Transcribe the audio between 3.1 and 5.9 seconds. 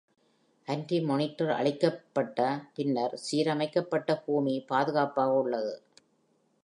சீரமைக்கப்பட்ட பூமி பாதுகாப்பாக உள்ளது.